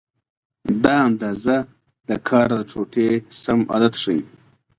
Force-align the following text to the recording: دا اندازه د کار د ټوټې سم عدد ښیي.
دا 0.83 0.95
اندازه 1.09 1.57
د 2.07 2.09
کار 2.27 2.49
د 2.59 2.61
ټوټې 2.71 3.09
سم 3.41 3.59
عدد 3.75 3.93
ښیي. 4.01 4.19